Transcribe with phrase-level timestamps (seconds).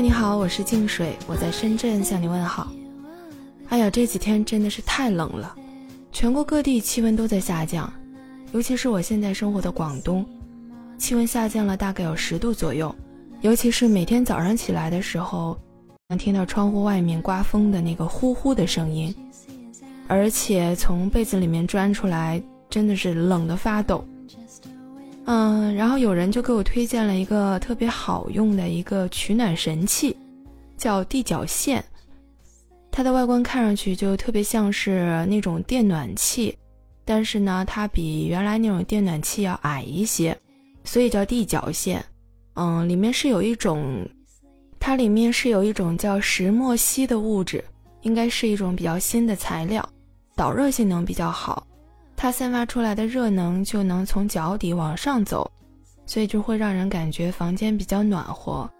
[0.00, 2.72] 你好，我是静水，我在深圳向你问好。
[3.68, 5.54] 哎呀，这几天真的是太冷了，
[6.10, 7.92] 全国各地气温都在下降，
[8.52, 10.24] 尤其是我现在生活的广东，
[10.96, 12.94] 气温下降了大概有十度左右。
[13.42, 15.54] 尤其是每天早上起来的时候，
[16.08, 19.14] 能听到窗户外面刮风的那个呼呼的声音，
[20.08, 24.02] 而且从被子里面钻出来，真的是冷得发抖。
[25.26, 30.16] 嗯，然后有人就给我推荐了一个特别好用的一个取暖神器，
[30.76, 31.84] 叫地脚线。
[32.90, 36.56] 它的外观看上去就特别像是那种电暖器，
[37.04, 40.36] 但是呢，它比原来那种电暖器要矮一些，
[40.82, 42.04] 所以叫地脚线。
[42.54, 44.04] 嗯，里面是有一种，
[44.80, 47.64] 它里面是有一种叫石墨烯的物质，
[48.02, 49.88] 应该是一种比较新的材料，
[50.34, 51.64] 导热性能比较好。
[52.22, 55.50] 它散发出来的热能就能从脚底往上走，
[56.04, 58.70] 所以就会让人感觉房间比较暖和，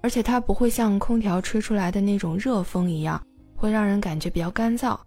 [0.00, 3.22] 而且它不会像空调吹出来的那种热风一样，
[3.54, 4.98] 会让人感觉比较干燥，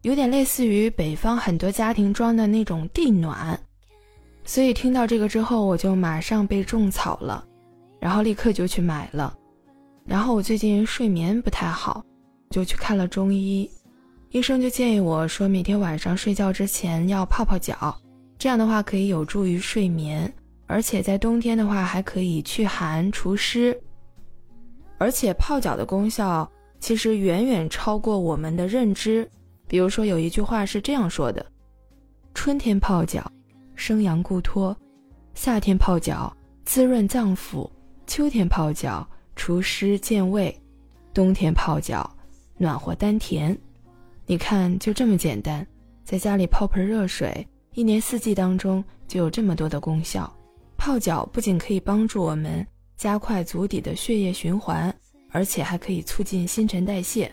[0.00, 3.60] 有点类似于北方很多家庭装的那种地暖。
[4.42, 7.44] 所以听到这个之后，我就马上被种草了，
[8.00, 9.36] 然后立刻就去买了。
[10.06, 12.02] 然后我最近睡眠不太好，
[12.48, 13.70] 就去看了中医。
[14.30, 18.00] 医生就建议我说，每天晚上睡觉之前要泡泡脚，
[18.38, 20.32] 这样的话可以有助于睡眠，
[20.68, 23.76] 而且在冬天的话还可以驱寒除湿。
[24.98, 29.28] 而且泡脚的功效其实远远超过我们的认知。
[29.66, 31.44] 比如说有一句话是这样说的：
[32.32, 33.28] 春天泡脚，
[33.74, 34.72] 生阳固脱；
[35.34, 36.32] 夏天泡脚，
[36.64, 37.68] 滋润脏腑；
[38.06, 40.54] 秋天泡脚，除湿健胃；
[41.12, 42.08] 冬天泡脚，
[42.58, 43.58] 暖和丹田。
[44.30, 45.66] 你看，就这么简单，
[46.04, 50.32] 在家里泡盆热水，一年四季当中就有这么多的功效。
[50.76, 52.64] 泡脚不仅可以帮助我们
[52.96, 54.94] 加快足底的血液循环，
[55.30, 57.28] 而且还可以促进新陈代谢。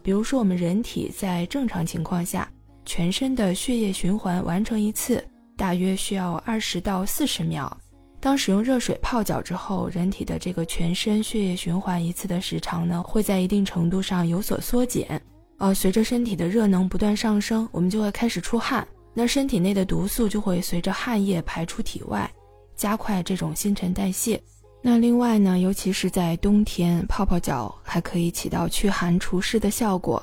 [0.00, 2.48] 比如说，我们人体在正常情况下，
[2.84, 5.20] 全身的血液循环完成一次
[5.56, 7.76] 大约需要二十到四十秒。
[8.20, 15.20] 当使用热水泡脚之后，人体的这个全身血液循环一次的时长呢，会在一定程度上有所缩减。
[15.58, 22.30] 呃，随着身体的热能不断上升，我们就会开始出汗，那身体内的毒素就会随着汗液排出体外，
[22.76, 24.40] 加快这种新陈代谢。
[24.80, 30.22] 那另外呢，尤其是在冬天，泡泡脚还可以起到驱寒除湿的效果，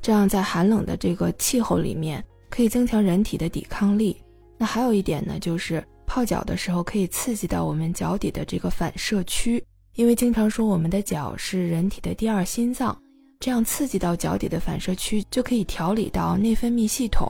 [0.00, 4.16] 这样在寒冷的这个气候里面，可以增强人体的抵抗力。
[4.56, 9.60] 那还有一点呢，就是泡脚的时候可以刺激到我们脚底的这个反射区，
[9.96, 12.96] 因为经常说我们的脚是人体的第二心脏。
[13.40, 17.26] 这样刺激到脚底的反射区，就可以调理到内分泌系统。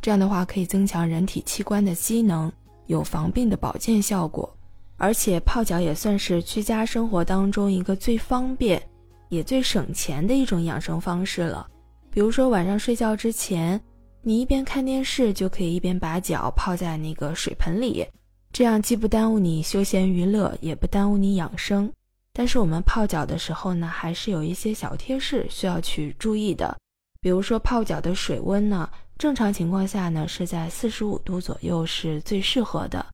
[0.00, 2.52] 这样的话，可以增强人体器官的机能，
[2.86, 4.52] 有防病的保健效果。
[4.96, 8.82] 而且泡脚也算是居家生活当中一个最方便，
[9.28, 11.68] 也最省钱的一种养生方式了。
[12.10, 13.80] 比如说晚上睡觉之前，
[14.22, 18.04] 你一边看电视，就可以一边把脚泡在那个水盆里，
[18.52, 21.88] 这样既不耽误你休闲娱乐，也不耽误你养生。
[22.36, 26.76] 但是我们泡脚的时候呢，还是有一些小贴士需要去注意的。
[27.20, 33.06] 比如说泡脚的水温呢，正常情况下呢是在四十五度左右是最适合的，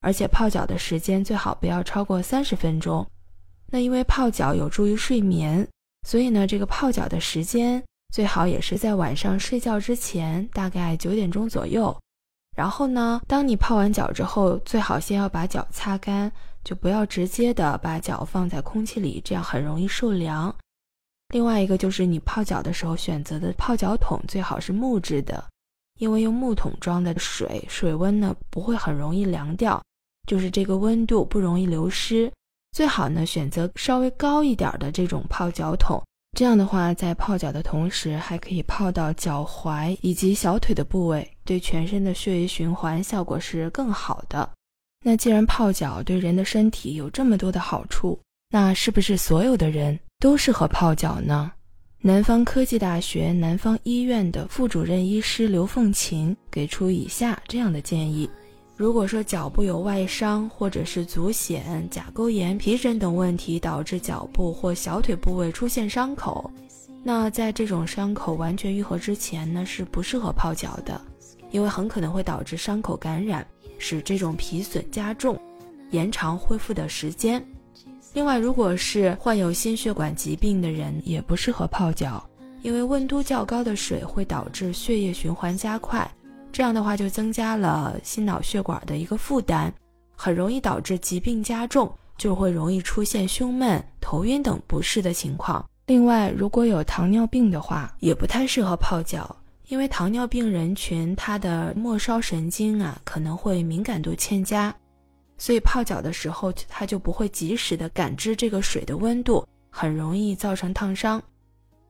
[0.00, 3.06] 而且泡脚的时间最好不要超过三十分钟。
[3.70, 5.68] 那因为泡脚有助于睡眠，
[6.08, 7.80] 所以呢这个泡脚的时间
[8.12, 11.94] 最好也是在晚上睡觉之前，大概九点钟左右。
[12.56, 16.32] 然后呢，当你泡完脚之后，最好先要把脚擦干。
[16.64, 20.54] 就不要直接的把脚放在空气里，这样很容易受凉。
[21.28, 25.42] 另外一个就是你泡脚的时候选择的泡脚桶最好是木质的，
[25.98, 29.82] 因为用木桶装的水，水温呢不会很容易凉掉，
[30.28, 32.30] 就是这个温度不容易流失。
[32.72, 36.02] 最好呢选择稍微高一点的这种泡脚桶，
[36.36, 44.48] 这样的话在泡脚的同时还可以泡到脚踝以及小腿的部位，对全身的血液循环效果是更好的。
[45.02, 48.18] 那既然泡脚对人的身体有这么多的好处，
[48.50, 51.50] 那是不是所有的人都适合泡脚呢？
[52.00, 58.28] 南方科技大学南方医院的副主任医师刘凤琴给出以下这样的建议：
[58.76, 66.50] 如果说脚部有外伤，或者是足癣、甲沟炎、皮疹等问题导致脚部或小腿部位出现伤口，
[67.02, 71.00] 那在这种伤口完全愈合之前呢，是不适合泡脚的，
[71.50, 73.46] 因为很可能会导致伤口感染。
[73.82, 75.36] 使这种皮损加重，
[75.90, 77.44] 延长恢复的时间。
[78.14, 82.24] 另外，如果是患有心血管疾病的人，也不适合泡脚，
[82.62, 86.08] 因为温度较高的水会导致血液循环加快，
[86.52, 89.72] 这样的话就增加了心脑血管的一个负担，
[90.14, 95.68] 很容易导致疾病加重，就会容易出现胸闷、头晕等不适的情况。
[95.86, 99.34] 另外，如果有糖尿病的话，也不太适合泡脚，
[99.68, 104.74] 因为糖尿病人群他的末梢神经啊可能会敏感度欠佳，
[105.38, 111.22] 所以泡脚的时候他就不会及时的感知这个水的温度，很容易造成烫伤。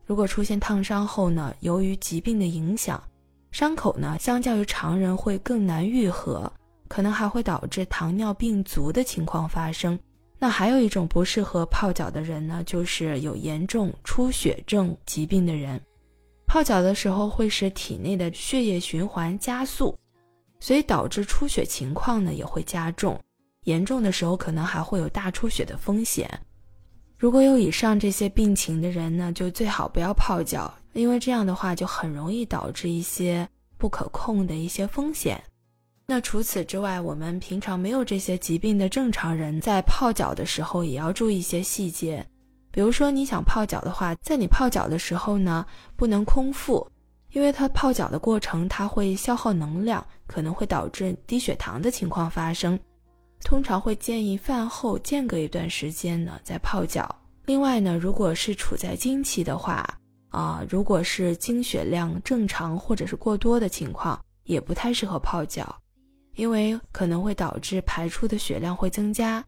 [0.05, 3.03] 如果出现烫伤后呢，由于疾病的影响，
[3.51, 6.53] 伤口呢相较于常人会更难愈合，
[6.89, 9.99] 可能还会导致糖尿病足的情况发生。
[10.39, 15.81] 那还有一种不适合泡脚的人呢，就是有严重出血症疾病的人。
[16.53, 19.99] 泡脚的时候会使体内的血液循环加速，
[20.61, 23.19] 所以导致出血情况呢也会加重。
[23.65, 26.29] 严重的时候可能还会有大出血的风险。
[27.17, 33.49] 如果有以上这些病情的人呢，就最好不要泡脚，因为这样的话就很容易导致一些
[33.79, 35.43] 不可控的一些风险。
[36.05, 42.27] 那除此之外，我们平常没有这些疾病的正常人在泡脚的时候，也要注意一些细节。
[42.73, 45.65] 比如说，你想泡脚的话，在你泡脚的时候呢，
[45.95, 46.85] 不能空腹，
[47.33, 52.79] 因为它泡脚的过程它会消耗能量，可能会导致低血糖的情况发生。
[53.45, 57.15] 通常会建议饭后间隔一段时间呢再泡脚。
[57.45, 59.87] 另外呢，如果是处在经期的话，
[60.31, 65.77] 啊，如果是经血量正常或者是过多的情况，也不太适合泡脚。
[66.37, 69.45] 因为可能会导致排出的血量会增加，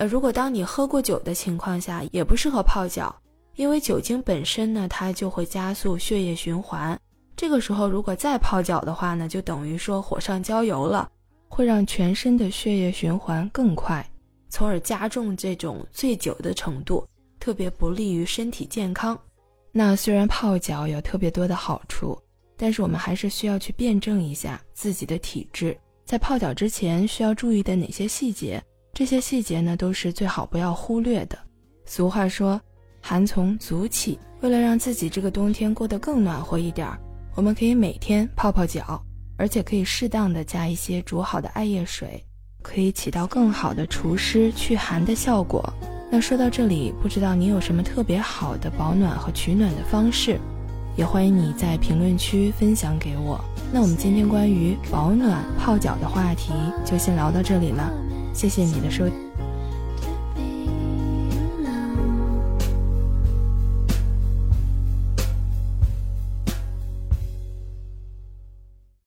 [0.00, 3.14] 呃，如果当你喝过酒的情况下，也不适合泡脚，
[3.56, 6.98] 因为酒精本身呢，它就会加速血液循环。
[7.36, 11.06] 这个时候如果再泡脚的话呢，就等于说火上浇油了，
[11.50, 14.02] 会让全身的血液循环更快，
[14.48, 17.06] 从而加重这种醉酒的程度，
[17.38, 19.18] 特别不利于身体健康。
[19.70, 22.18] 那虽然泡脚有特别多的好处，
[22.56, 25.76] 但是我们还是需要去辩证一下自己的体质。
[26.06, 28.62] 在泡脚之前需要注意的哪些细节？
[29.00, 31.38] 这些细节呢，都是最好不要忽略的。
[31.86, 32.60] 俗话说，
[33.00, 34.18] 寒从足起。
[34.42, 37.00] 为了让自己这个冬天过得更暖和一点儿，
[37.34, 39.02] 我们可以每天泡泡脚，
[39.38, 42.22] 而且可以适当的加一些煮好的艾叶水，
[42.60, 45.66] 可以起到更好的除湿祛寒的效果。
[46.10, 50.38] 那说到这里，不知道你有什么特别好的保暖和取暖的方式？
[50.94, 53.42] 也欢迎你在评论区分享给我。
[53.72, 56.52] 那我们今天关于保暖泡脚的话题
[56.84, 57.90] 就先聊到这里了，
[58.32, 59.29] 谢谢你的收听。